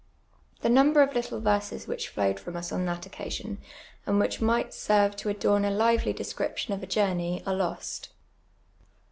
The 0.61 0.69
number 0.69 1.03
of 1.03 1.13
little 1.13 1.39
verses 1.39 1.85
which 1.87 2.09
flowed 2.09 2.39
fi'ora 2.39 2.55
us 2.57 2.71
on 2.71 2.85
that 2.87 3.03
occa 3.03 3.31
sion, 3.31 3.59
and 4.07 4.17
which 4.17 4.41
might 4.41 4.73
serve 4.73 5.15
to 5.17 5.29
adoni 5.31 5.67
a 5.67 5.69
lively 5.69 6.11
descri])tion 6.11 6.73
of 6.73 6.81
a 6.81 6.87
journey, 6.87 7.43
are 7.45 7.53
lost. 7.53 8.09